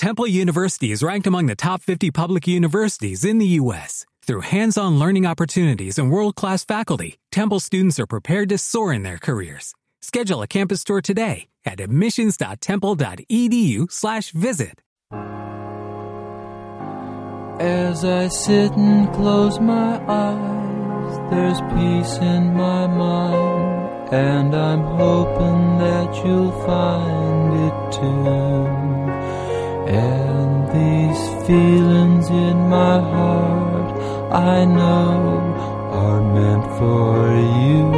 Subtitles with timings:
[0.00, 4.06] Temple University is ranked among the top 50 public universities in the U.S.
[4.22, 9.18] Through hands-on learning opportunities and world-class faculty, Temple students are prepared to soar in their
[9.18, 9.74] careers.
[10.00, 14.80] Schedule a campus tour today at admissions.temple.edu/slash visit.
[17.60, 25.76] As I sit and close my eyes, there's peace in my mind, and I'm hoping
[25.76, 28.89] that you'll find it too.
[29.90, 33.90] And these feelings in my heart,
[34.30, 35.18] I know,
[35.90, 37.18] are meant for
[37.58, 37.90] you.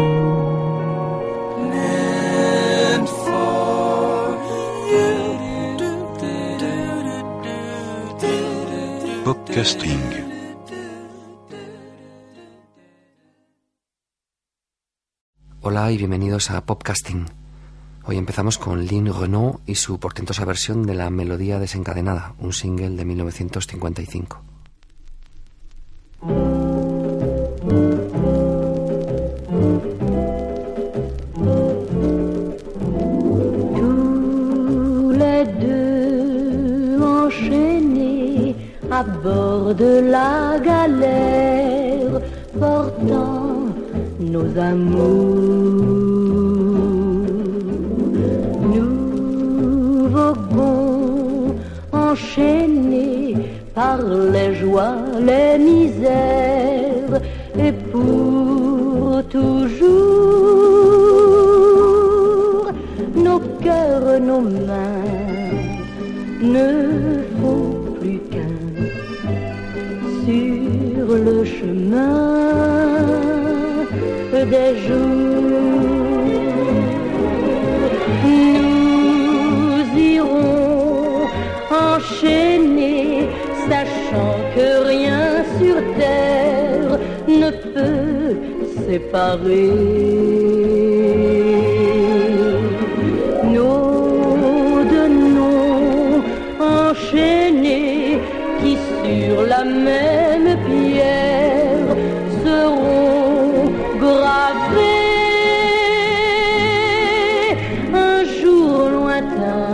[1.69, 4.41] Meant for
[4.89, 5.13] you.
[9.25, 10.01] Podcasting.
[15.61, 17.42] Hola y bienvenidos a Popcasting.
[18.05, 22.97] Hoy empezamos con Lynn Renault y su portentosa versión de la Melodía Desencadenada, un single
[22.97, 24.43] de 1955.
[33.77, 38.57] Tous les deux enchaînés
[38.91, 42.21] à bord de la galère,
[42.59, 43.73] portant
[44.19, 46.02] nos amours.
[52.33, 53.37] Enchaînés
[53.75, 53.99] par
[54.33, 57.21] les joies, les misères,
[57.59, 59.91] et pour toujours,
[63.15, 65.03] nos cœurs, nos mains
[66.43, 68.59] ne font plus qu'un
[70.25, 72.33] sur le chemin
[74.51, 75.42] des jours.
[84.55, 88.37] Que rien sur terre ne peut
[88.87, 89.71] séparer.
[93.45, 95.09] Nos deux
[95.39, 96.23] noms
[96.61, 98.19] enchaînés
[98.61, 101.91] qui sur la même pierre
[102.45, 104.89] seront gravés.
[107.95, 109.69] Un jour lointain,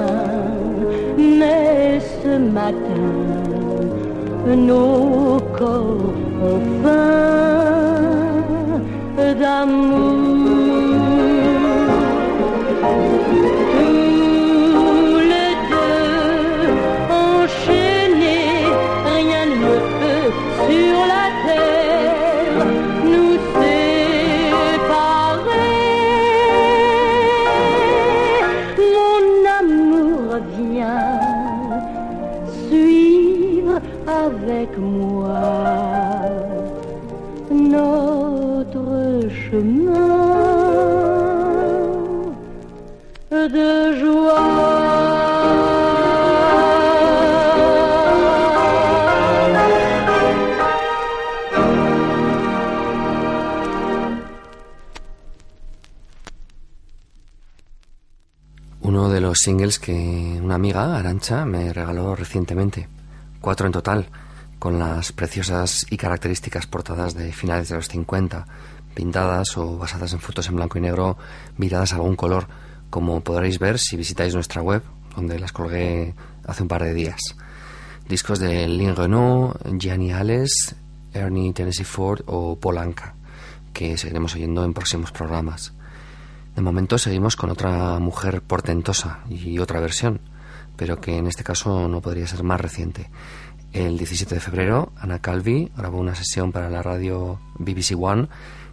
[1.17, 3.58] mais ce matin
[4.57, 6.15] nos corps
[6.83, 7.49] faim
[9.41, 10.68] d'amour.
[59.39, 59.93] Singles que
[60.43, 62.89] una amiga, Arancha, me regaló recientemente.
[63.41, 64.09] Cuatro en total,
[64.59, 68.47] con las preciosas y características portadas de finales de los 50,
[68.95, 71.17] pintadas o basadas en fotos en blanco y negro
[71.57, 72.49] viradas a algún color,
[72.91, 74.83] como podréis ver si visitáis nuestra web,
[75.15, 76.15] donde las colgué
[76.47, 77.21] hace un par de días.
[78.09, 80.75] Discos de Lynn Renault, Gianni Ales,
[81.13, 83.15] Ernie Tennessee Ford o Polanca,
[83.73, 85.73] que seguiremos oyendo en próximos programas.
[86.59, 90.21] De momento seguimos con otra mujer portentosa y otra versión,
[90.75, 93.11] pero que en este caso no podría ser más reciente.
[93.73, 98.27] El 17 de febrero, Anna Calvi grabó una sesión para la radio BBC One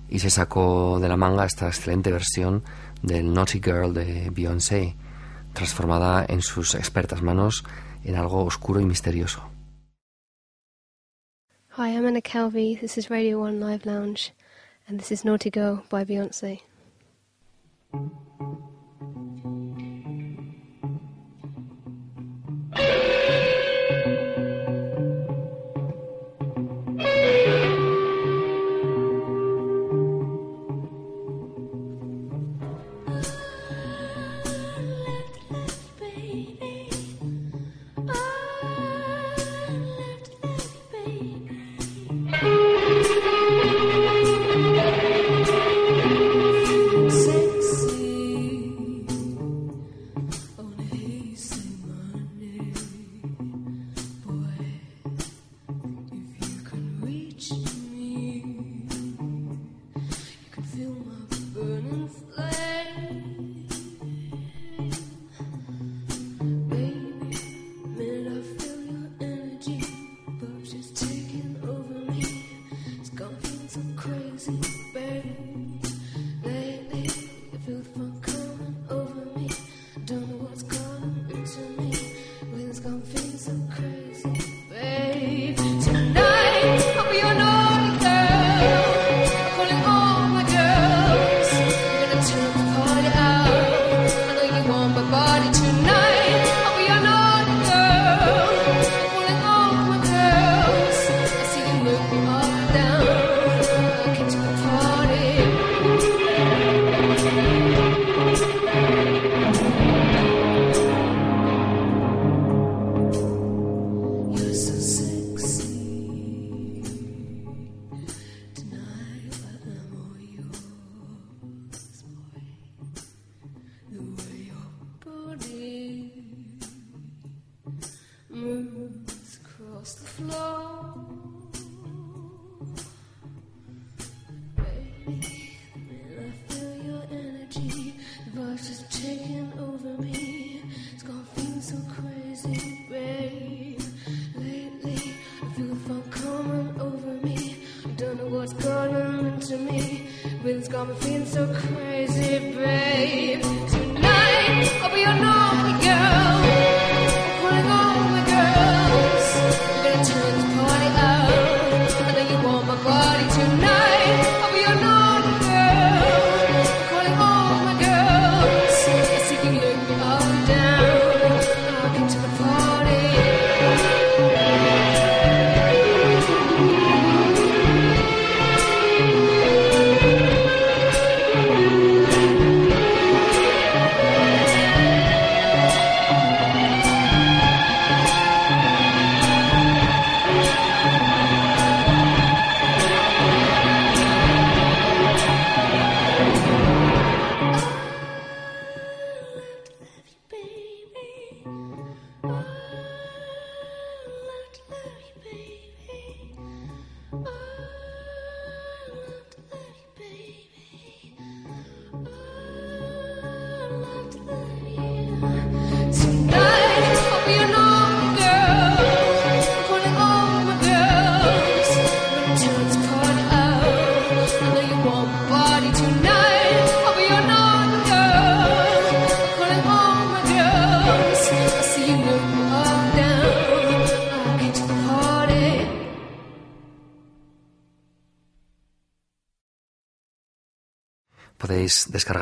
[0.10, 2.64] y se sacó de la manga esta excelente versión
[3.04, 4.96] del Naughty Girl de Beyoncé,
[5.54, 7.64] transformada en sus expertas manos
[8.04, 9.48] en algo oscuro y misterioso.
[11.78, 12.78] Hi, I'm Anna Calvi.
[12.78, 14.34] This is Radio 1 Live Lounge,
[14.88, 16.64] and this is Naughty Girl by Beyonce.
[17.92, 18.14] Thank
[22.80, 23.25] you.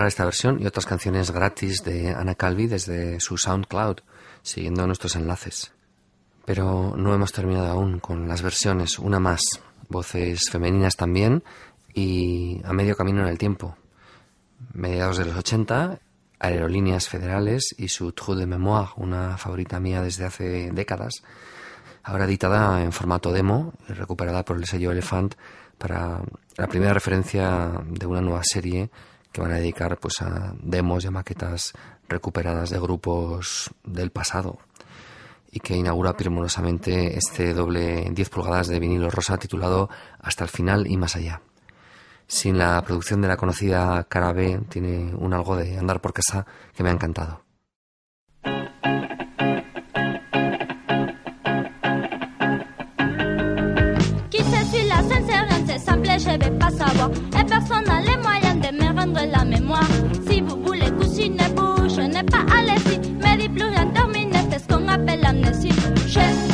[0.07, 3.97] Esta versión y otras canciones gratis de Ana Calvi desde su SoundCloud,
[4.41, 5.71] siguiendo nuestros enlaces.
[6.45, 9.41] Pero no hemos terminado aún con las versiones, una más,
[9.89, 11.43] voces femeninas también
[11.93, 13.77] y a medio camino en el tiempo.
[14.73, 15.99] Mediados de los 80,
[16.39, 21.23] Aerolíneas Federales y su Trou de Mémoire, una favorita mía desde hace décadas,
[22.03, 25.35] ahora editada en formato demo recuperada por el sello Elephant
[25.77, 26.21] para
[26.57, 28.89] la primera referencia de una nueva serie
[29.33, 31.73] que van a dedicar pues a demos y a maquetas
[32.07, 34.59] recuperadas de grupos del pasado
[35.51, 40.87] y que inaugura primorosamente este doble 10 pulgadas de vinilo rosa titulado Hasta el final
[40.87, 41.41] y más allá.
[42.27, 46.45] Sin la producción de la conocida cara B, tiene un algo de andar por casa
[46.73, 47.43] que me ha encantado.
[66.13, 66.52] chest.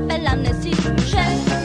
[0.00, 0.74] m'appelle l'amnésie.
[1.06, 1.59] J'ai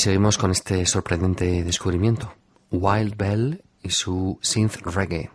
[0.00, 2.32] seguimos con este sorprendente descubrimiento,
[2.70, 5.30] Wild Bell y su synth reggae.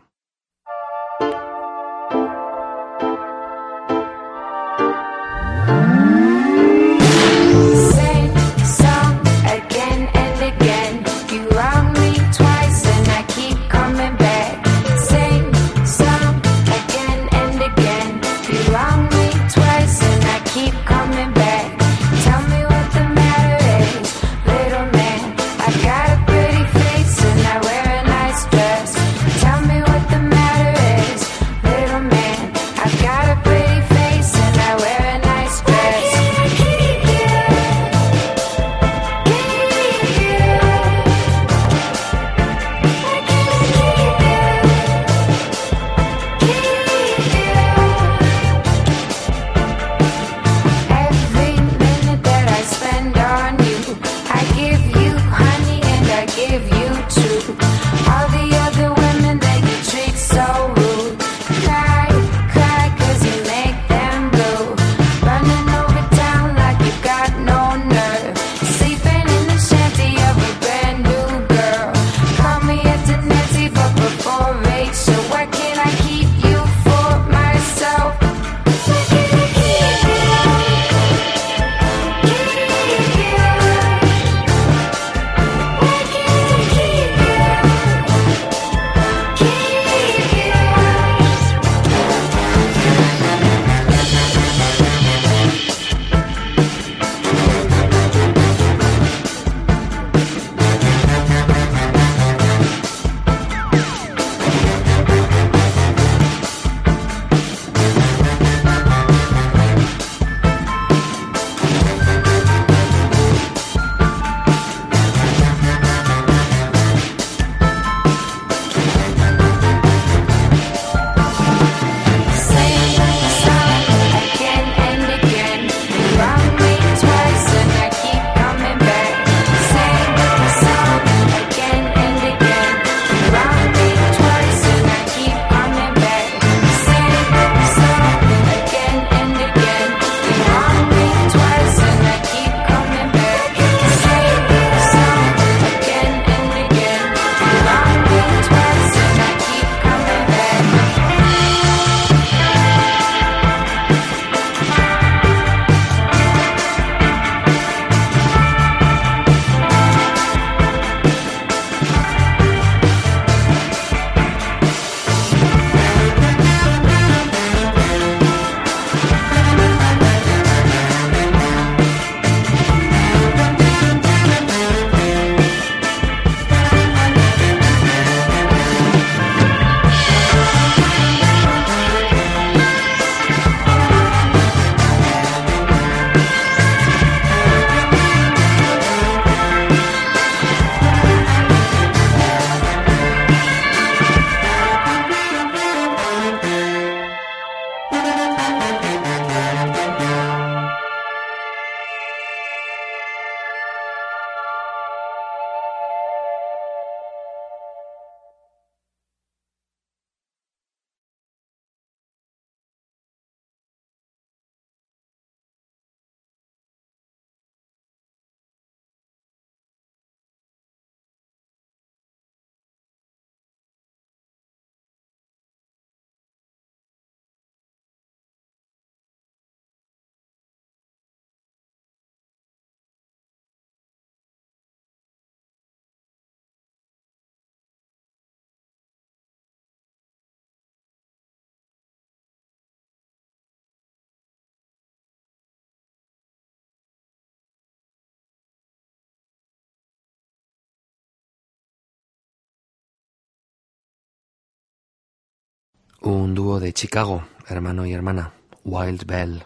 [256.05, 258.31] Un dúo de Chicago, hermano y hermana,
[258.63, 259.43] Wild Bell,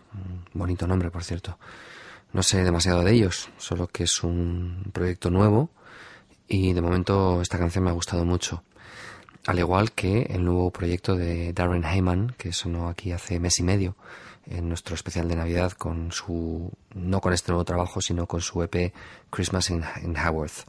[0.51, 1.57] bonito nombre por cierto.
[2.33, 5.69] No sé demasiado de ellos, solo que es un proyecto nuevo
[6.49, 8.65] y de momento esta canción me ha gustado mucho.
[9.45, 13.63] Al igual que el nuevo proyecto de Darren Heyman, que sonó aquí hace mes y
[13.63, 13.95] medio
[14.45, 18.61] en nuestro especial de Navidad con su, no con este nuevo trabajo, sino con su
[18.63, 18.93] EP
[19.29, 19.81] Christmas in,
[20.17, 20.67] Haworth.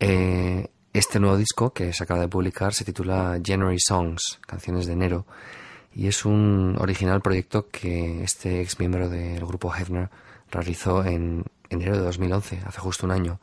[0.00, 4.92] Eh, este nuevo disco que se acaba de publicar se titula January Songs, canciones de
[4.92, 5.26] enero,
[5.92, 10.08] y es un original proyecto que este ex miembro del grupo Hefner
[10.52, 13.40] realizó en enero de 2011, hace justo un año.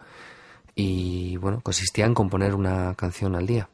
[0.75, 3.67] Y bueno, consistía en componer una canción al día.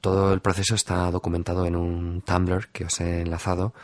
[0.00, 3.74] Todo el proceso está documentado en un Tumblr que os he enlazado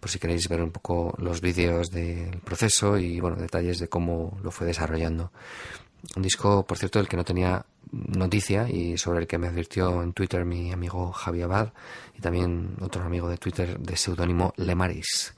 [0.00, 4.38] por si queréis ver un poco los vídeos del proceso y bueno, detalles de cómo
[4.42, 5.32] lo fue desarrollando.
[6.16, 10.02] Un disco, por cierto, del que no tenía noticia y sobre el que me advirtió
[10.02, 11.72] en Twitter mi amigo Javi Abad
[12.16, 15.34] y también otro amigo de Twitter de seudónimo Lemaris.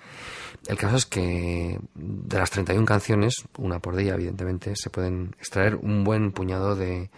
[0.66, 5.76] El caso es que de las 31 canciones, una por día evidentemente, se pueden extraer
[5.76, 7.10] un buen puñado de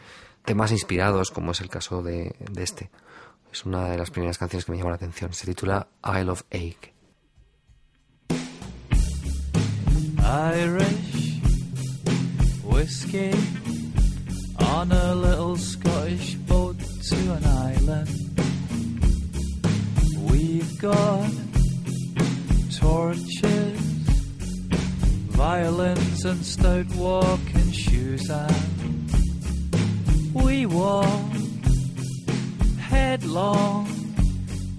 [0.44, 2.90] temas inspirados, como es el caso de, de este.
[3.52, 5.32] Es una de las primeras canciones que me llamó la atención.
[5.32, 6.92] Se titula Isle of Ache.
[12.82, 13.32] Whiskey
[14.58, 18.10] on a little Scottish boat to an island.
[20.28, 21.30] We've got
[22.80, 23.80] torches,
[25.30, 29.12] violins, and stout walking shoes, and
[30.34, 31.30] we walk
[32.80, 33.86] headlong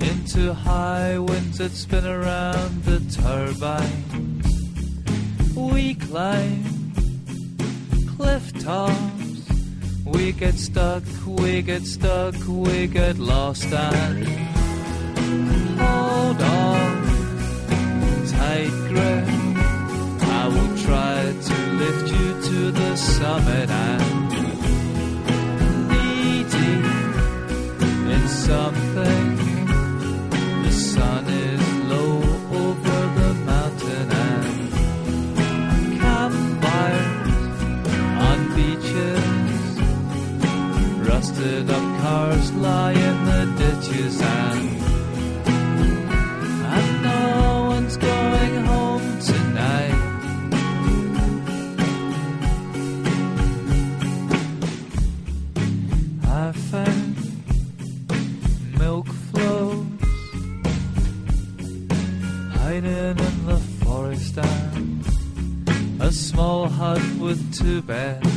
[0.02, 4.44] into high winds that spin around the turbine
[5.56, 6.73] we climb
[8.24, 9.50] cliff tops.
[10.06, 14.26] We get stuck, we get stuck, we get lost and
[15.84, 16.92] hold on,
[18.36, 19.28] tight grip.
[20.42, 21.18] I will try
[21.50, 24.30] to lift you to the summit and
[25.90, 26.46] knee
[28.16, 29.26] in something.
[30.64, 31.73] The sun is
[38.64, 39.64] beaches.
[41.10, 44.16] Rusted up cars lie in the ditches
[46.76, 47.22] and no
[47.74, 50.00] one's going home tonight.
[56.24, 56.52] I
[58.80, 59.86] milk flows
[62.58, 65.06] hiding in the forest and
[66.02, 68.33] a small hut with two beds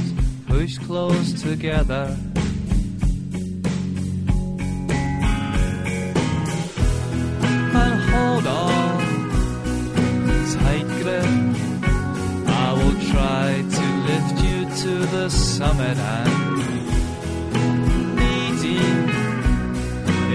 [0.59, 2.17] pushed close together.
[7.83, 8.99] And hold on,
[10.55, 11.27] tight grip.
[12.65, 16.59] I will try to lift you to the summit and
[18.17, 18.79] knee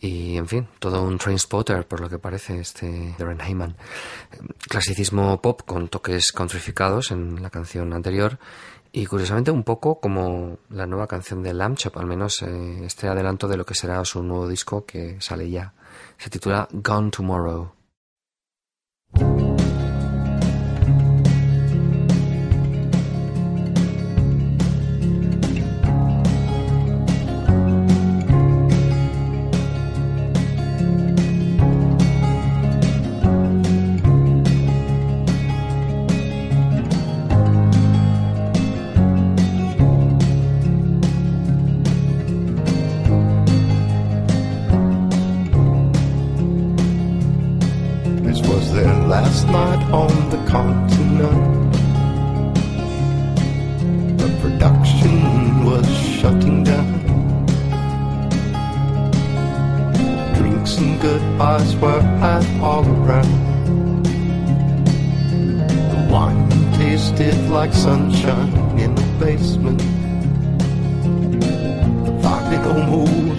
[0.00, 3.76] y en fin, todo un train spotter por lo que parece este Darren Heyman.
[4.68, 8.38] Clasicismo pop con toques countrificados en la canción anterior
[8.92, 13.08] y curiosamente un poco como la nueva canción de Lamb Chop, al menos eh, este
[13.08, 15.74] adelanto de lo que será su nuevo disco que sale ya.
[16.16, 17.72] Se titula Gone Tomorrow.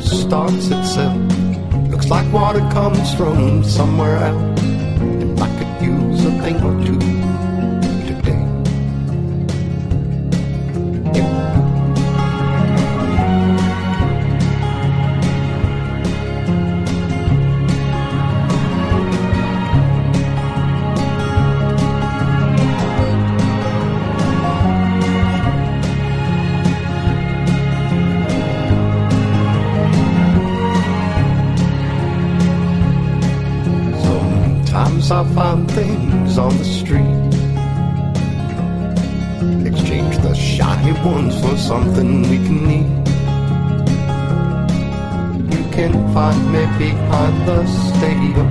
[0.09, 1.17] starts itself.
[1.89, 4.68] Looks like water comes from somewhere else.
[46.79, 48.48] be on the stadium.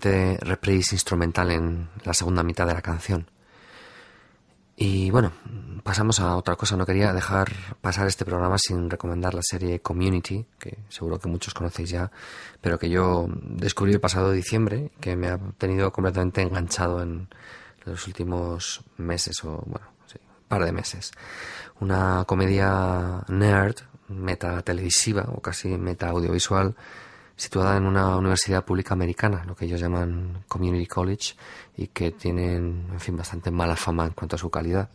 [0.00, 3.30] Reprise instrumental en la segunda mitad de la canción.
[4.80, 5.32] Y bueno,
[5.82, 6.76] pasamos a otra cosa.
[6.76, 11.52] No quería dejar pasar este programa sin recomendar la serie Community, que seguro que muchos
[11.52, 12.12] conocéis ya,
[12.60, 17.28] pero que yo descubrí el pasado diciembre, que me ha tenido completamente enganchado en
[17.84, 21.10] los últimos meses, o bueno, sí, un par de meses.
[21.80, 26.76] Una comedia nerd, meta televisiva o casi meta audiovisual,
[27.38, 31.34] situada en una universidad pública americana, lo que ellos llaman Community College,
[31.76, 34.90] y que tienen, en fin, bastante mala fama en cuanto a su calidad.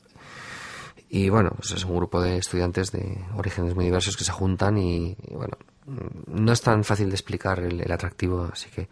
[1.09, 4.77] Y bueno, pues es un grupo de estudiantes de orígenes muy diversos que se juntan
[4.77, 5.57] y, bueno,
[6.27, 8.89] no es tan fácil de explicar el, atractivo, así que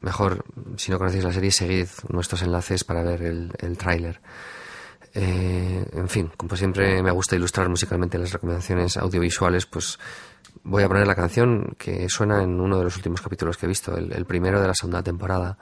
[0.00, 0.44] mejor,
[0.76, 4.20] si no conocéis la serie, seguid nuestros enlaces para ver el, el tráiler.
[5.12, 9.96] Eh, en fin, como siempre me gusta ilustrar musicalmente las recomendaciones audiovisuales, pues
[10.64, 13.68] voy a poner la canción que suena en uno de los últimos capítulos que he
[13.68, 15.56] visto, el, primero de la segunda temporada,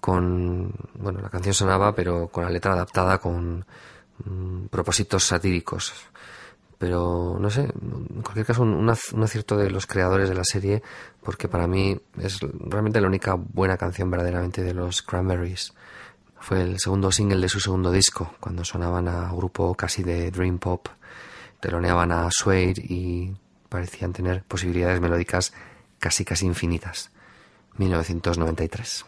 [0.00, 3.64] con, bueno, la canción sonaba, pero con la letra adaptada con
[4.24, 5.92] mm, propósitos satíricos.
[6.76, 10.82] Pero no sé, en cualquier caso, un, acierto de los creadores de la serie,
[11.22, 15.72] porque para mí es realmente la única buena canción verdaderamente de los Cranberries.
[16.38, 20.58] Fue el segundo single de su segundo disco, cuando sonaban a grupo casi de Dream
[20.58, 20.86] Pop,
[21.58, 23.34] teloneaban a Suede y
[23.68, 25.52] parecían tener posibilidades melódicas
[25.98, 27.10] casi casi infinitas.
[27.76, 29.04] 1993.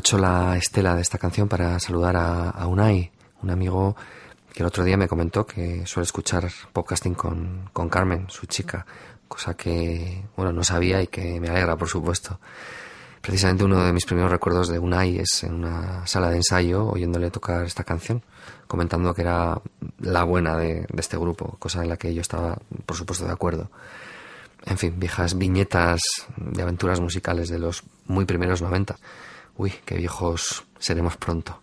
[0.00, 3.10] Aprovecho la estela de esta canción para saludar a, a, Unai,
[3.42, 3.94] un amigo
[4.50, 8.86] que el otro día me comentó que suele escuchar podcasting con, con Carmen, su chica,
[9.28, 12.40] cosa que, bueno, no sabía y que me alegra, por supuesto.
[13.20, 17.30] Precisamente uno de mis primeros recuerdos de Unai es en una sala de ensayo oyéndole
[17.30, 18.22] tocar esta canción,
[18.66, 19.60] comentando que era
[19.98, 23.32] la buena de, de este grupo, cosa en la que yo estaba, por supuesto, de
[23.32, 23.70] acuerdo.
[24.64, 26.00] En fin, viejas viñetas
[26.38, 28.96] de aventuras musicales de los muy primeros 90.
[29.62, 31.60] Uy, qué viejos seremos pronto.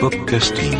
[0.00, 0.78] Podcasting.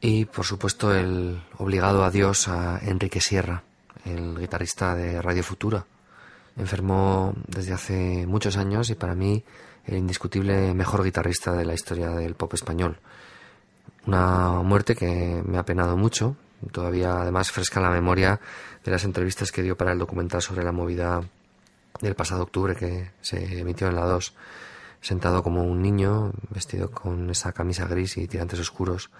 [0.00, 3.62] Y por supuesto el obligado adiós a Enrique Sierra,
[4.04, 5.86] el guitarrista de Radio Futura.
[6.56, 9.44] Enfermó desde hace muchos años y para mí
[9.86, 12.98] el indiscutible mejor guitarrista de la historia del pop español.
[14.06, 16.36] Una muerte que me ha penado mucho,
[16.72, 18.40] todavía además fresca en la memoria
[18.84, 21.22] de las entrevistas que dio para el documental sobre la movida
[22.00, 24.34] del pasado octubre que se emitió en la 2,
[25.00, 29.10] sentado como un niño, vestido con esa camisa gris y tirantes oscuros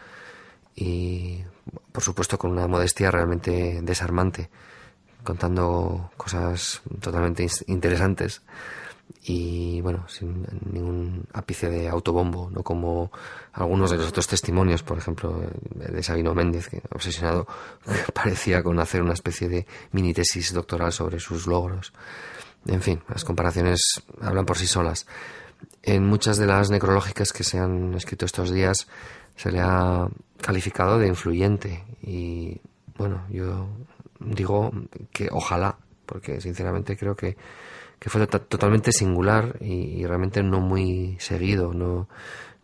[0.75, 1.45] y
[1.93, 4.49] por supuesto con una modestia realmente desarmante,
[5.25, 8.43] contando cosas totalmente interesantes
[9.23, 13.11] y bueno, sin ningún ápice de autobombo, no como
[13.53, 15.41] algunos de los otros testimonios, por ejemplo,
[15.75, 17.47] de Sabino Méndez, que obsesionado
[18.15, 21.93] parecía con hacer una especie de mini tesis doctoral sobre sus logros.
[22.67, 23.81] En fin, las comparaciones
[24.21, 25.07] hablan por sí solas.
[25.83, 28.89] En muchas de las necrológicas que se han escrito estos días
[29.37, 30.09] se le ha
[30.41, 32.61] calificado de influyente y
[32.97, 33.69] bueno, yo
[34.19, 34.73] digo
[35.13, 37.37] que ojalá, porque sinceramente creo que,
[37.99, 42.09] que fue totalmente singular y, realmente no muy seguido, no,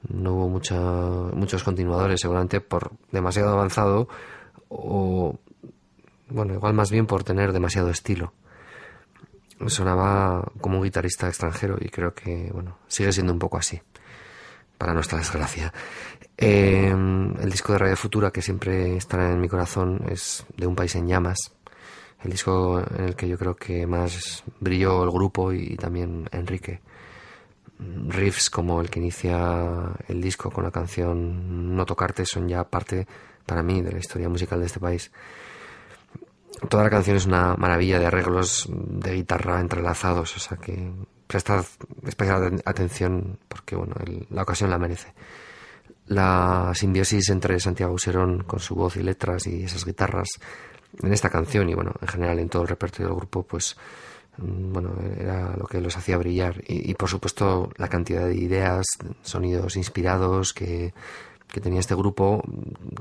[0.08, 4.08] no hubo mucha, muchos continuadores, seguramente por demasiado avanzado
[4.68, 5.38] o,
[6.28, 8.32] bueno, igual más bien por tener demasiado estilo.
[9.66, 13.80] Sonaba como un guitarrista extranjero y creo que, bueno, sigue siendo un poco así,
[14.78, 15.72] para nuestra desgracia.
[16.36, 20.74] Eh, el disco de Radio Futura que siempre estará en mi corazón es de Un
[20.74, 21.52] País en Llamas,
[22.24, 26.80] el disco en el que yo creo que más brilló el grupo y también Enrique.
[28.08, 33.06] Riffs como el que inicia el disco con la canción No tocarte son ya parte
[33.44, 35.10] para mí de la historia musical de este país.
[36.68, 40.92] Toda la canción es una maravilla de arreglos de guitarra entrelazados, o sea que
[41.26, 41.64] prestad
[42.06, 45.12] especial atención porque bueno, el, la ocasión la merece
[46.06, 50.28] la simbiosis entre Santiago Serón con su voz y letras y esas guitarras
[51.02, 53.76] en esta canción y bueno, en general en todo el repertorio del grupo, pues
[54.38, 58.36] mm, bueno, era lo que los hacía brillar y, y por supuesto la cantidad de
[58.36, 58.86] ideas,
[59.22, 60.94] sonidos inspirados que,
[61.48, 62.42] que, tenía este grupo,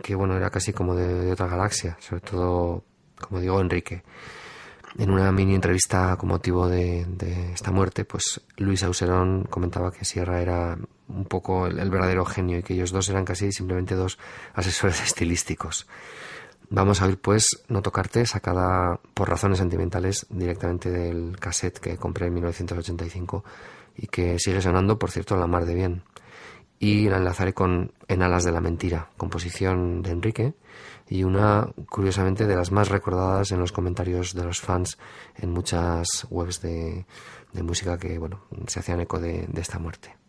[0.01, 2.83] que bueno, era casi como de, otra galaxia, sobre todo,
[3.19, 4.03] como digo, Enrique.
[4.95, 10.05] En una mini entrevista con motivo de, de esta muerte, pues Luis Auserón comentaba que
[10.05, 10.77] Sierra era
[11.07, 14.17] un poco el, verdadero genio y que ellos dos eran casi simplemente dos
[14.53, 15.87] asesores estilísticos.
[16.75, 22.25] Vamos a oír pues No tocarte, sacada por razones sentimentales directamente del cassette que compré
[22.25, 23.43] en 1985
[23.95, 26.01] y que sigue sonando, por cierto, la mar de bien.
[26.79, 30.53] Y la enlazaré con En alas de la mentira, composición de Enrique
[31.07, 34.97] y una, curiosamente, de las más recordadas en los comentarios de los fans
[35.35, 37.05] en muchas webs de,
[37.61, 40.22] música que, bueno, se hacían eco de esta muerte.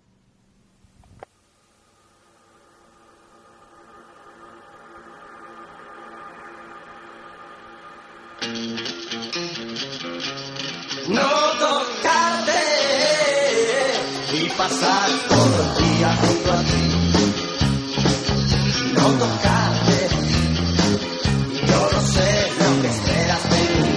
[14.56, 16.84] Pasar todo el día junto a ti.
[18.94, 20.08] No tocarte,
[21.66, 22.28] yo no sé
[22.60, 23.94] lo que esperas de mí.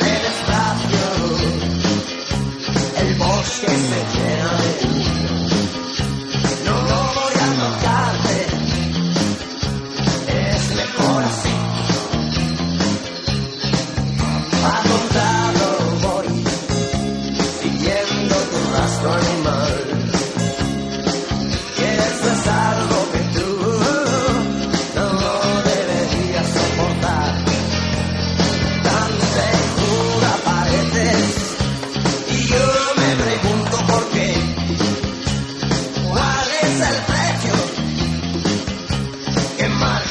[0.00, 1.06] Me despacio,
[3.02, 4.98] el bosque se llena de ti.
[6.64, 6.74] No
[7.16, 8.36] voy a tocarte,
[10.28, 11.47] es mejor así.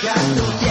[0.01, 0.66] got no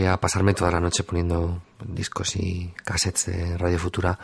[0.00, 4.18] Podría pasarme toda la noche poniendo discos y cassettes de Radio Futura,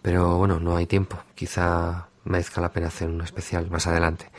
[0.00, 1.18] pero bueno, no hay tiempo.
[1.34, 4.30] Quizá merezca la pena hacer un especial más adelante.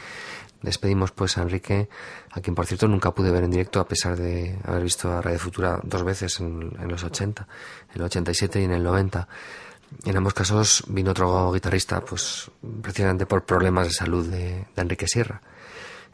[0.62, 1.90] Despedimos pues a Enrique,
[2.32, 5.22] a quien por cierto nunca pude ver en directo a pesar de haber visto a
[5.22, 7.46] Radio Futura dos veces en, los 80,
[7.90, 9.28] en el 87 y en el 90.
[10.06, 12.50] En ambos casos vino otro guitarrista, pues
[12.82, 15.42] precisamente por problemas de salud de, de Enrique Sierra.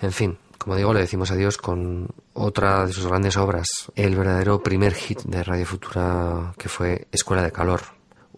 [0.02, 4.62] En fin, como digo, le decimos adiós con otra de sus grandes obras, el verdadero
[4.64, 7.82] primer hit de Radio Futura que fue Escuela de Calor,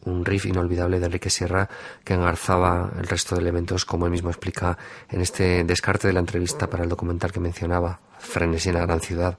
[0.06, 1.70] un riff inolvidable de Enrique Sierra
[2.04, 4.78] que engarzaba el resto de elementos, como él mismo explica
[5.10, 9.00] en este descarte de la entrevista para el documental que mencionaba, Frenesí en la gran
[9.00, 9.38] ciudad,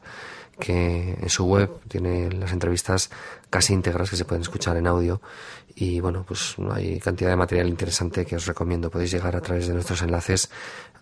[0.58, 3.10] que en su web tiene las entrevistas
[3.48, 5.20] casi íntegras que se pueden escuchar en audio
[5.74, 8.90] y bueno, pues hay cantidad de material interesante que os recomiendo.
[8.90, 10.50] Podéis llegar a través de nuestros enlaces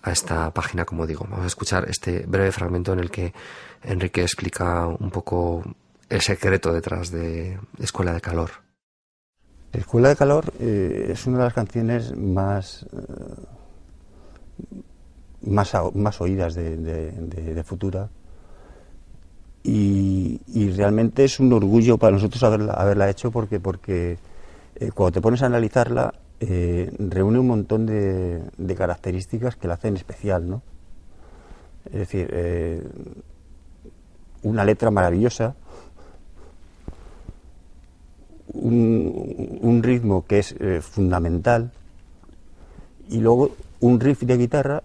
[0.07, 1.27] a esta página, como digo.
[1.29, 3.35] Vamos a escuchar este breve fragmento en el que
[3.83, 5.65] Enrique explica un poco
[6.09, 8.51] el secreto detrás de Escuela de Calor.
[9.73, 12.97] Escuela de Calor eh, es una de las canciones más, eh,
[15.43, 18.09] más, más, oídas de, Futura
[19.65, 20.41] y,
[20.77, 24.19] realmente es un orgullo para nosotros haberla, haberla hecho porque, porque
[24.77, 30.49] eh, cuando te pones a analizarla reúne un montón de, características que la hacen especial,
[30.49, 30.63] ¿no?
[31.87, 32.83] Es decir,
[34.43, 35.55] una letra maravillosa,
[38.53, 41.71] un, ritmo que es eh, fundamental
[43.09, 44.83] y luego un riff de guitarra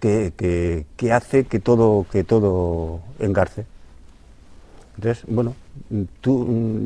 [0.00, 3.66] que, que, hace que todo, que todo engarce.
[4.96, 5.54] Entonces, bueno,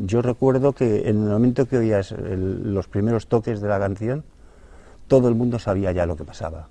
[0.05, 4.23] yo recuerdo que en el momento que oías los primeros toques de la canción,
[5.07, 6.69] todo el mundo sabía ya lo que pasaba.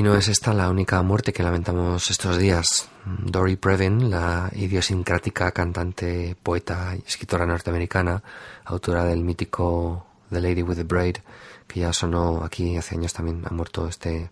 [0.00, 2.88] Y no es esta la única muerte que lamentamos estos días.
[3.04, 8.22] Dory Previn, la idiosincrática cantante, poeta y escritora norteamericana,
[8.64, 11.18] autora del mítico The Lady with the Braid,
[11.66, 14.30] que ya sonó aquí hace años también, ha muerto este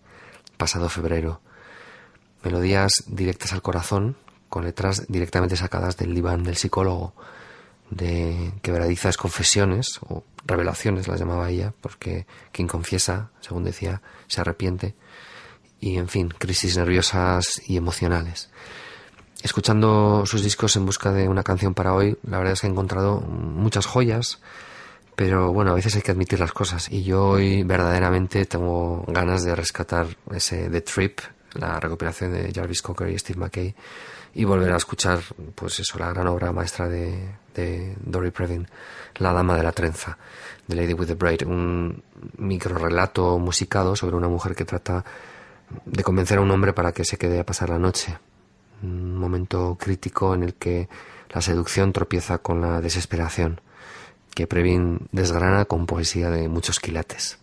[0.57, 1.39] pasado febrero.
[2.43, 4.15] Melodías directas al corazón,
[4.49, 7.13] con letras directamente sacadas del diván del psicólogo,
[7.91, 14.95] de quebradizas confesiones o revelaciones las llamaba ella, porque quien confiesa, según decía, se arrepiente
[15.79, 18.49] y, en fin, crisis nerviosas y emocionales.
[19.41, 22.69] Escuchando sus discos en busca de una canción para hoy, la verdad es que he
[22.69, 24.39] encontrado muchas joyas,
[25.15, 26.91] pero bueno, a veces hay que admitir las cosas.
[26.91, 31.19] Y yo hoy verdaderamente tengo ganas de rescatar ese The Trip,
[31.53, 33.75] la recuperación de Jarvis Cocker y Steve McKay,
[34.33, 35.19] y volver a escuchar,
[35.55, 38.67] pues eso, la gran obra maestra de, de Dory Previn,
[39.15, 40.17] La Dama de la Trenza,
[40.67, 42.03] de Lady with the Braid, un
[42.37, 45.03] micro relato musicado sobre una mujer que trata
[45.85, 48.17] de convencer a un hombre para que se quede a pasar la noche.
[48.81, 50.87] Un momento crítico en el que
[51.29, 53.61] la seducción tropieza con la desesperación,
[54.33, 57.37] que Previn desgrana con poesía de muchos quilates.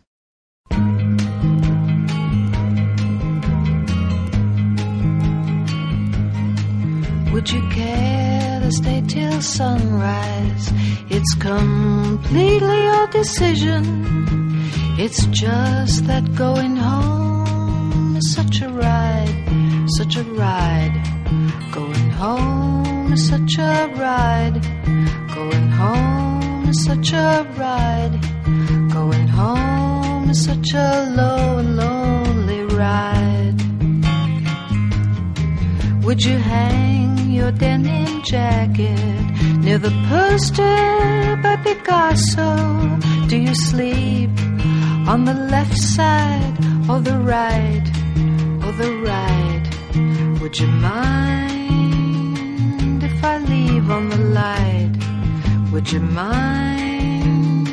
[7.33, 10.73] Would you care to stay till sunrise?
[11.11, 13.85] It's completely your decision.
[14.99, 17.36] It's just that going home
[18.21, 20.97] such a ride, such a ride.
[21.73, 24.61] Going home is such a ride.
[25.35, 28.19] Going home is such a ride.
[28.93, 33.59] Going home is such a low and lonely ride.
[36.05, 39.25] Would you hang your denim jacket
[39.59, 42.51] near the poster by Picasso?
[43.29, 44.31] Do you sleep
[45.07, 46.57] on the left side
[46.89, 47.85] or the right
[48.67, 49.63] or the right?
[50.41, 51.03] Would you mind
[53.03, 54.93] if I leave on the light?
[55.73, 57.69] Would you mind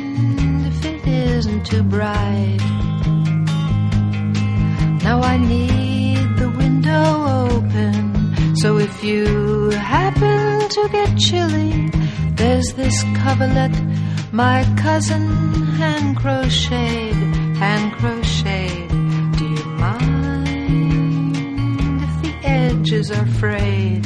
[0.66, 2.60] if it isn't too bright?
[5.02, 7.06] Now I need the window
[7.50, 8.56] open.
[8.56, 11.90] So if you happen to get chilly,
[12.36, 13.74] there's this coverlet
[14.32, 15.26] my cousin
[15.78, 17.16] hand crocheted,
[17.56, 18.63] hand crocheted.
[22.84, 24.04] Edges are frayed?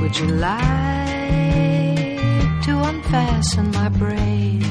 [0.00, 2.18] Would you like
[2.64, 4.64] to unfasten my braid?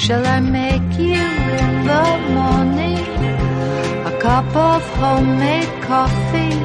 [0.00, 1.26] Shall I make you
[1.62, 2.06] in the
[2.38, 3.06] morning
[4.10, 6.58] a cup of homemade coffee?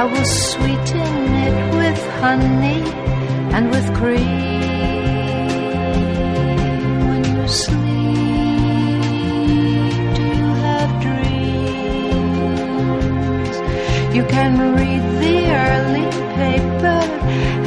[0.00, 1.14] I will sweeten
[1.46, 2.82] it with honey
[3.54, 4.22] and with cream.
[7.08, 7.81] When you sleep,
[14.14, 15.36] You can read the
[15.68, 16.06] early
[16.36, 17.00] paper,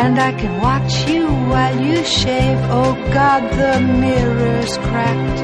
[0.04, 2.60] and I can watch you while you shave.
[2.70, 5.42] Oh God, the mirror's cracked.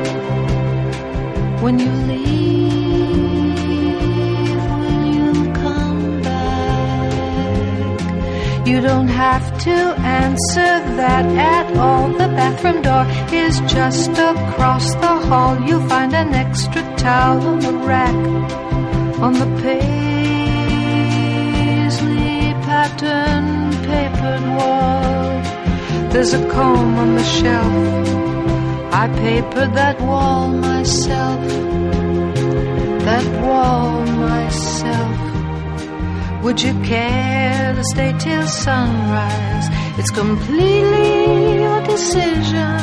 [1.63, 3.55] When you leave,
[4.81, 7.17] will you come back?
[8.67, 9.77] You don't have to
[10.21, 10.71] answer
[11.01, 12.09] that at all.
[12.09, 15.59] The bathroom door is just across the hall.
[15.67, 18.15] You'll find an extra towel on the rack
[19.19, 20.10] on the paisley
[23.01, 25.41] pattern papered wall.
[26.11, 28.07] There's a comb on the shelf.
[28.93, 31.47] I papered that wall myself.
[33.07, 35.17] That wall myself.
[36.43, 39.67] Would you care to stay till sunrise?
[39.97, 42.81] It's completely your decision.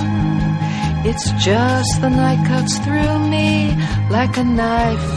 [1.11, 3.77] It's just the night cuts through me
[4.11, 5.11] like a knife,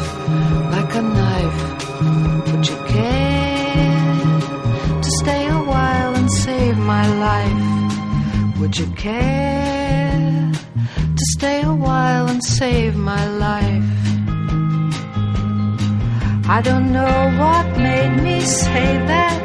[0.75, 2.51] like a knife.
[2.51, 3.30] Would you care
[6.95, 8.57] my life?
[8.59, 10.51] Would you care
[11.19, 13.93] to stay a while and save my life?
[16.57, 19.39] I don't know what made me say that.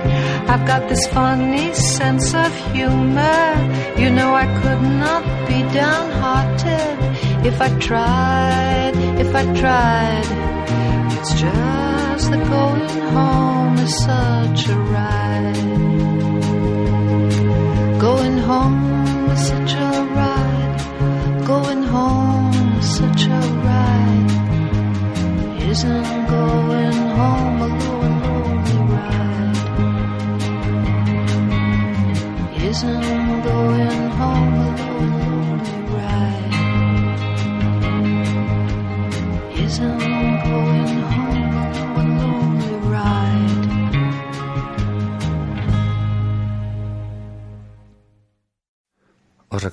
[0.53, 3.44] I've got this funny sense of humor.
[4.03, 6.94] You know, I could not be downhearted
[7.51, 8.94] if I tried,
[9.24, 10.28] if I tried.
[11.16, 15.95] It's just that going home is such a ride.
[18.16, 21.44] Going home is such a ride.
[21.46, 24.30] Going home is such a ride.
[25.70, 27.86] Isn't going home a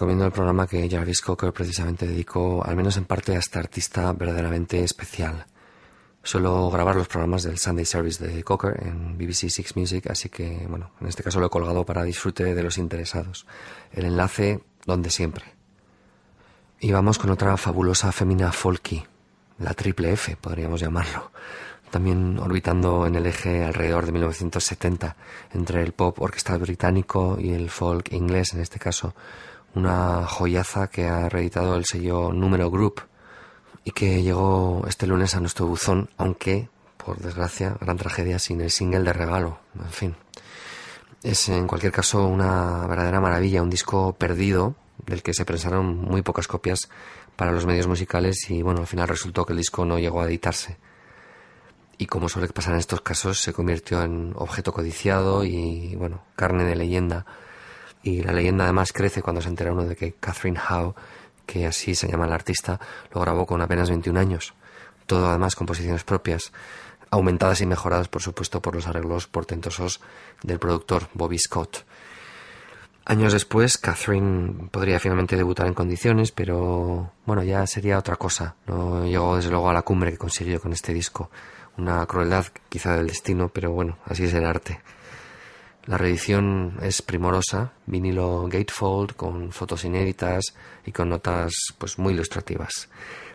[0.04, 4.12] recomiendo el programa que Jarvis Cocker precisamente dedicó, al menos en parte, a esta artista
[4.12, 5.46] verdaderamente especial.
[6.22, 10.66] Suelo grabar los programas del Sunday Service de Cocker en BBC Six Music, así que,
[10.68, 13.48] bueno, en este caso lo he colgado para disfrute de los interesados.
[13.94, 15.46] El enlace donde siempre.
[16.82, 19.06] Y vamos con otra fabulosa femina folky,
[19.60, 21.32] la triple F, podríamos llamarlo
[21.94, 25.16] también orbitando en el eje alrededor de 1970
[25.54, 29.14] entre el pop orquestal británico y el folk inglés, en este caso,
[29.76, 33.02] una joyaza que ha reeditado el sello Número Group
[33.84, 38.72] y que llegó este lunes a nuestro buzón, aunque, por desgracia, gran tragedia, sin el
[38.72, 39.60] single de regalo.
[39.78, 40.16] En fin,
[41.22, 46.22] es en cualquier caso una verdadera maravilla, un disco perdido del que se pensaron muy
[46.22, 46.90] pocas copias
[47.36, 50.26] para los medios musicales y bueno, al final resultó que el disco no llegó a
[50.26, 50.78] editarse
[51.98, 56.64] y como suele pasar en estos casos, se convirtió en objeto codiciado y, bueno, carne
[56.64, 57.26] de leyenda.
[58.04, 60.94] Y la leyenda además crece cuando se entera uno de que Catherine Howe,
[61.46, 62.80] que así se llama la artista,
[63.14, 64.54] lo grabó con apenas 21 años.
[65.08, 66.52] Todo además composiciones propias,
[67.10, 70.02] aumentadas y mejoradas, por supuesto, por los arreglos portentosos
[70.42, 71.86] del productor Bobby Scott.
[73.06, 78.56] Años después, Catherine podría finalmente debutar en condiciones, pero bueno, ya sería otra cosa.
[78.66, 81.30] No llegó desde luego a la cumbre que consiguió con este disco
[81.78, 84.82] una crueldad quizá del destino, pero bueno, así es el arte.
[85.86, 90.56] La reedición es primorosa, vinilo gatefold con fotos inéditas
[90.86, 92.90] y con notas pues muy ilustrativas.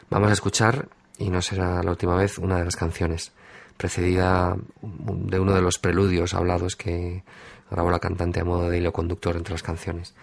[0.08, 0.88] Vamos a escuchar,
[1.18, 3.32] y no será la última vez, una de las canciones,
[3.76, 7.22] precedida de uno de los preludios hablados que
[7.70, 10.14] grabó la cantante a modo de hilo conductor entre las canciones.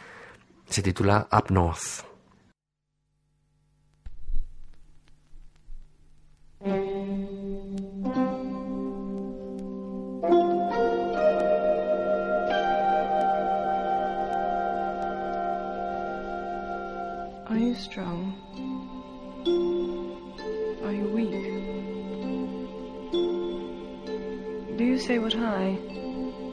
[0.68, 2.05] Se titula Up North.
[17.56, 18.36] Are you strong?
[20.84, 21.32] Are you weak?
[24.78, 25.80] Do you say what I,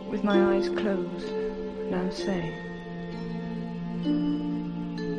[0.09, 1.33] with my eyes closed,
[1.91, 2.55] now say?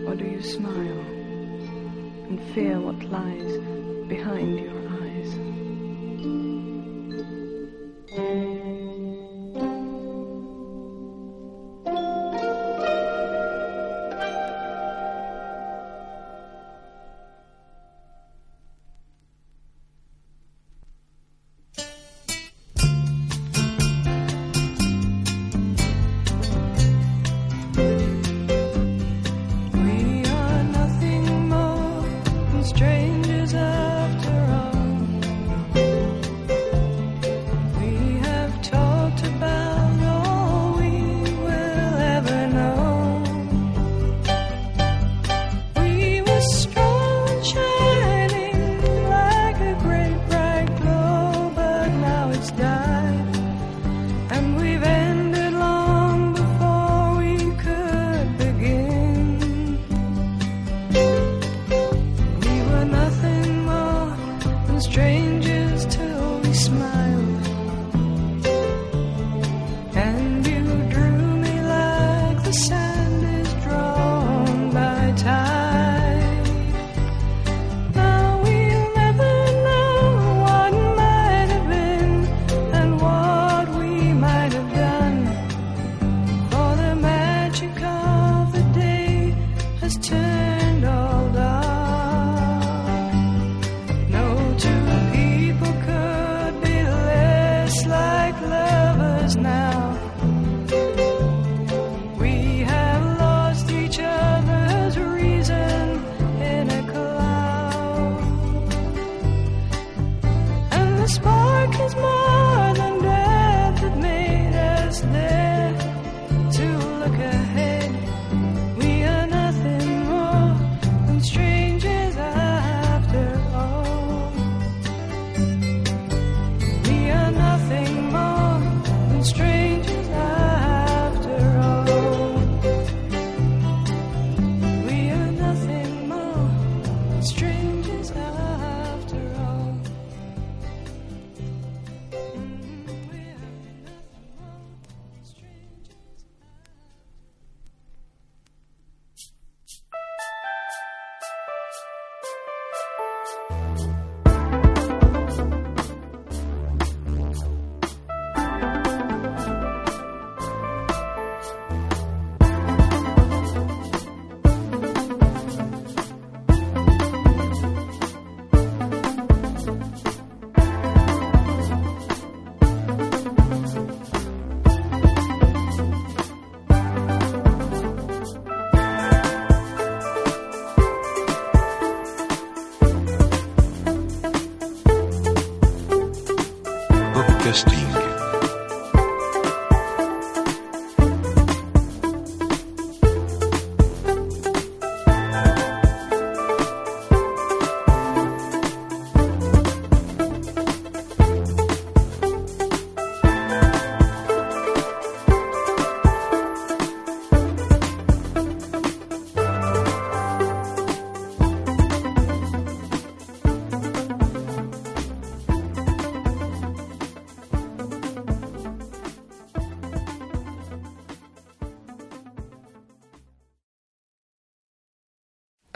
[0.08, 1.02] Or do you smile
[2.30, 3.58] and fear what lies
[4.08, 4.83] behind your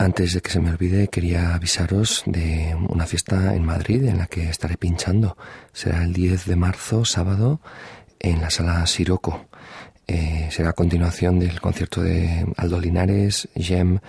[0.08, 4.28] Antes de que se me olvide, quería avisaros de una fiesta en Madrid en la
[4.28, 5.36] que estaré pinchando.
[5.74, 7.60] Será el 10 de marzo, sábado,
[8.18, 9.50] en la sala Siroco.
[10.08, 14.00] Eh, será a continuación del concierto de Aldo Linares, Gem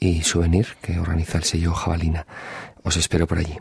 [0.00, 2.26] y Souvenir que organiza el sello Jabalina.
[2.82, 3.58] Os espero por allí.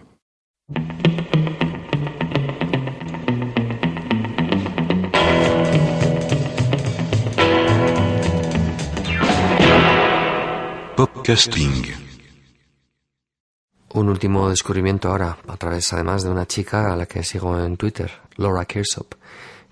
[13.94, 17.78] Un último descubrimiento ahora, a través además de una chica a la que sigo en
[17.78, 19.14] Twitter, Laura Kirsop,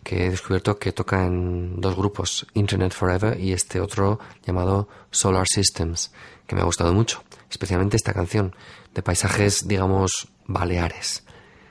[0.01, 5.47] que he descubierto que toca en dos grupos, Internet Forever y este otro llamado Solar
[5.47, 6.13] Systems,
[6.47, 8.55] que me ha gustado mucho, especialmente esta canción,
[8.95, 11.25] de paisajes, digamos, baleares.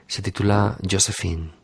[0.07, 0.77] Se titula.
[0.87, 1.58] Josephine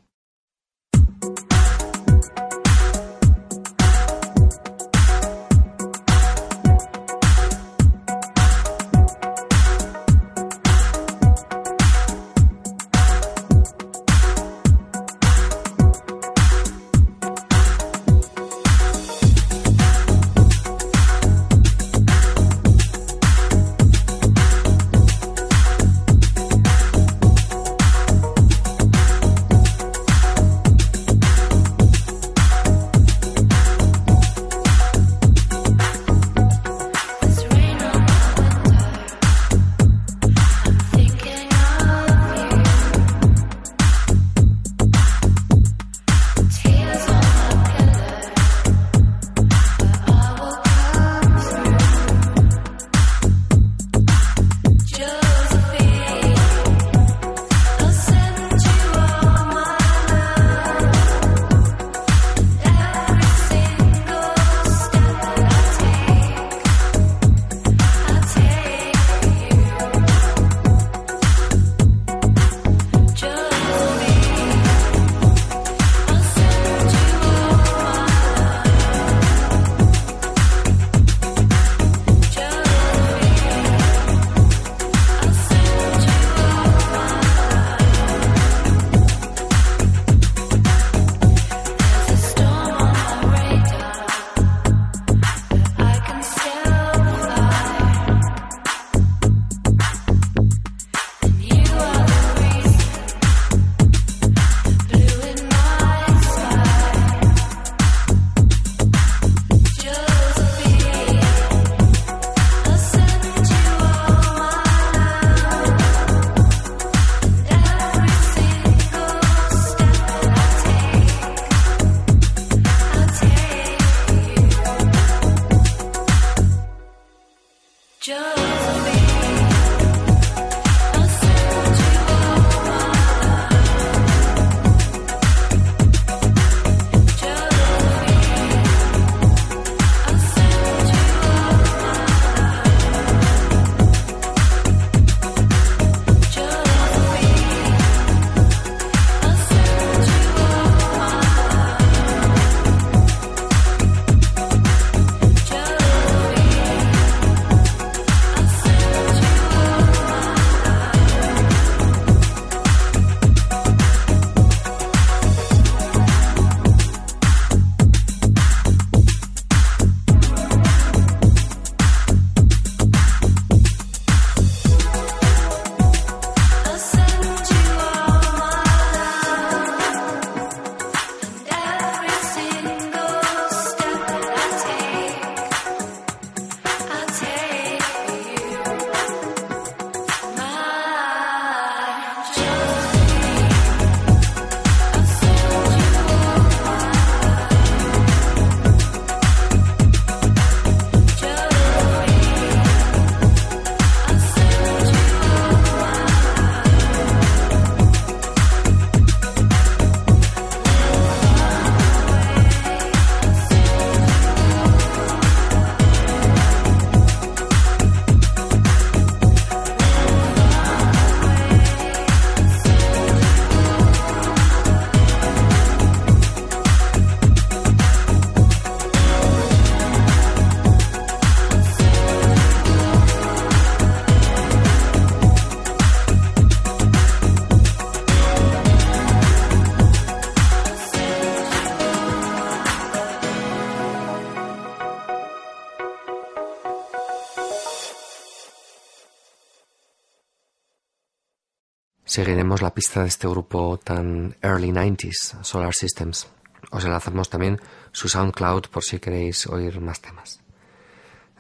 [252.15, 256.29] seguiremos la pista de este grupo tan early 90s, Solar Systems.
[256.71, 257.61] Os enlazamos también
[257.91, 260.41] su SoundCloud por si queréis oír más temas.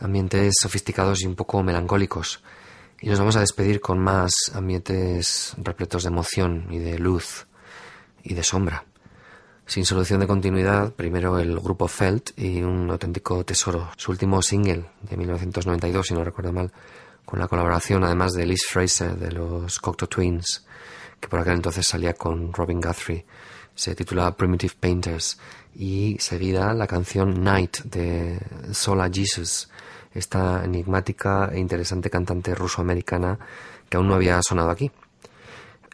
[0.01, 2.43] Ambientes sofisticados y un poco melancólicos.
[3.01, 7.47] Y nos vamos a despedir con más ambientes repletos de emoción y de luz
[8.25, 8.85] y de sombra.
[9.67, 14.91] Sin solución de continuidad, primero el grupo Felt y un auténtico tesoro, su último single
[15.03, 16.73] de 1992, si no recuerdo mal,
[17.25, 20.67] con la colaboración además de Liz Fraser de los Cocteau Twins,
[21.21, 23.25] que por aquel entonces salía con Robin Guthrie.
[23.75, 25.39] Se titula Primitive Painters
[25.75, 28.39] y seguida la canción Night de
[28.73, 29.69] Sola Jesus,
[30.13, 33.39] esta enigmática e interesante cantante ruso-americana
[33.89, 34.91] que aún no había sonado aquí.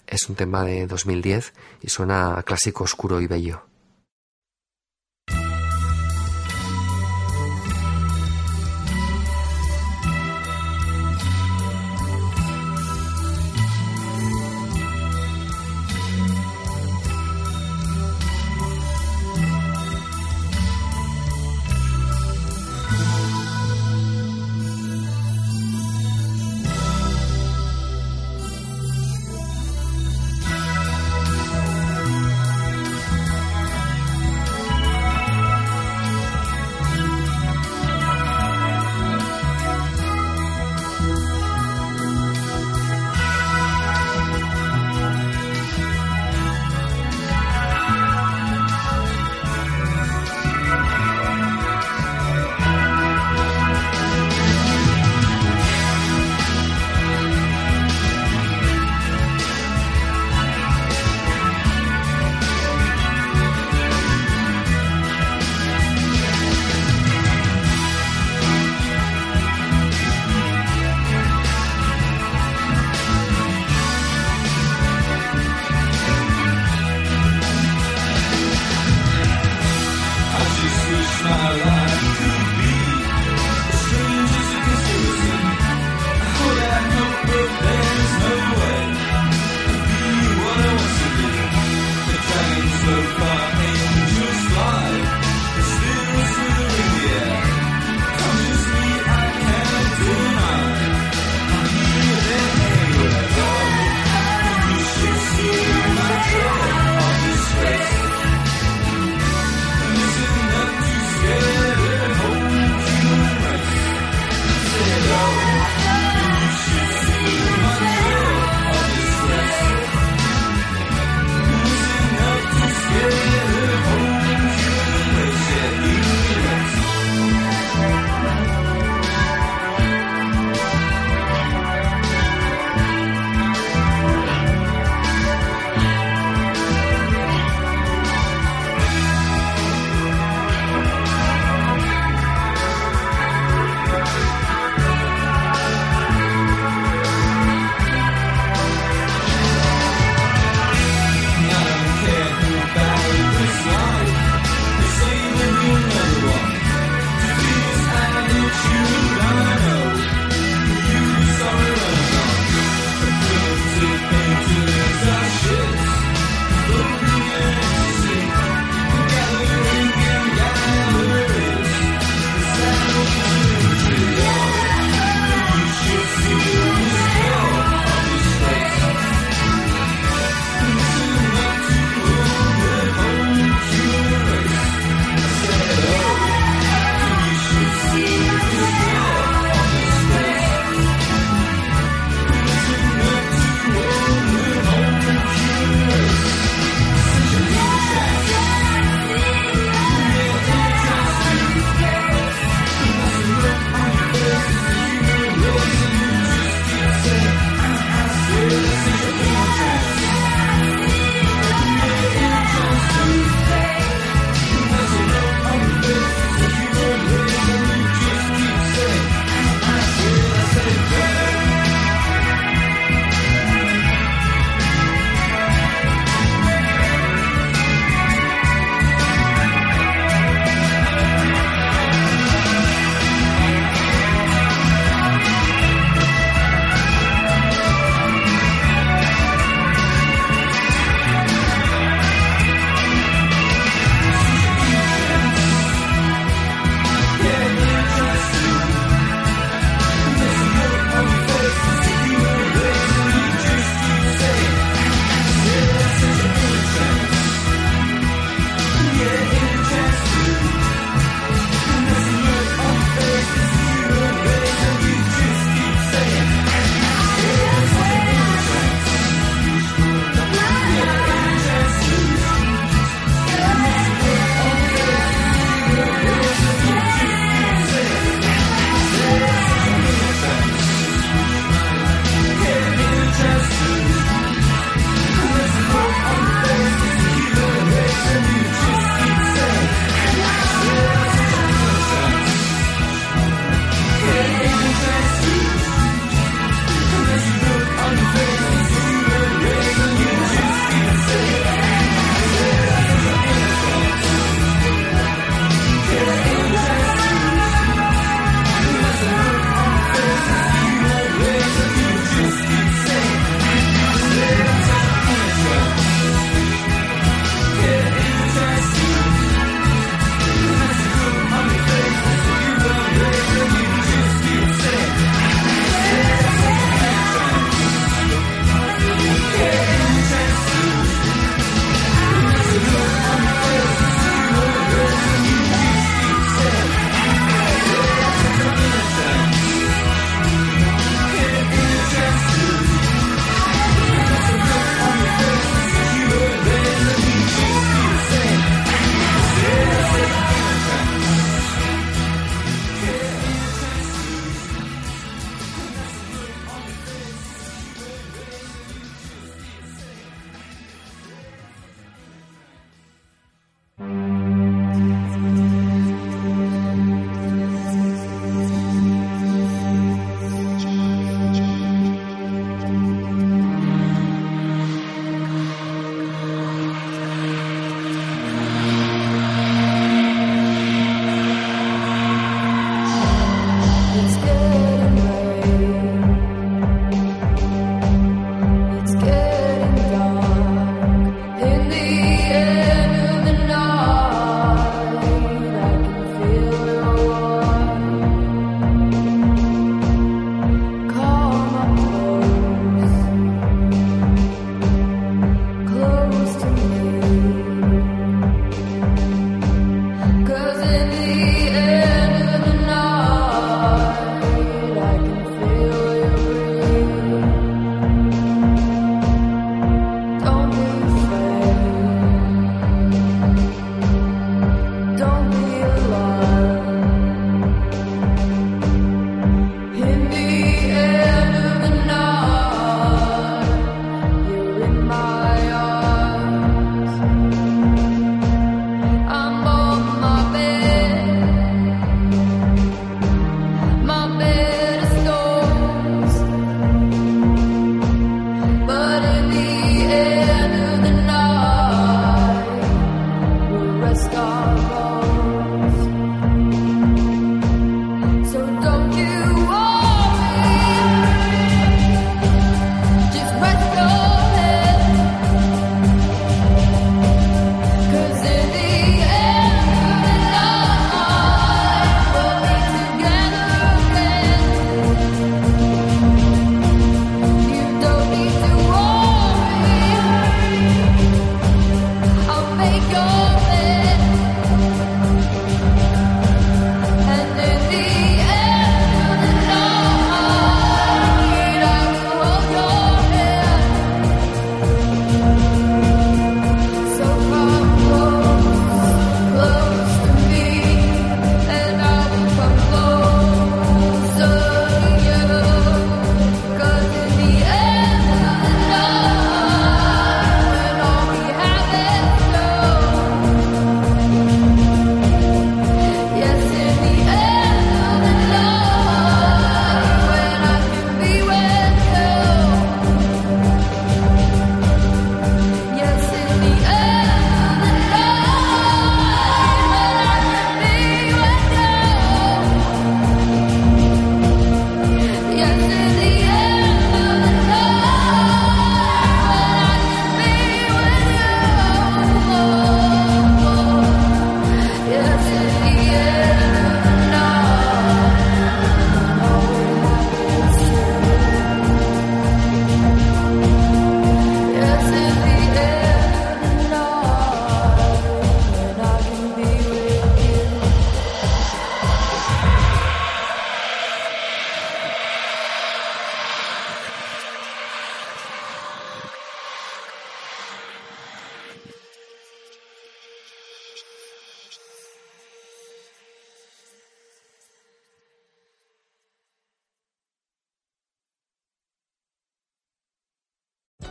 [0.06, 3.69] Es un tema de 2010 y suena a clásico oscuro y bello.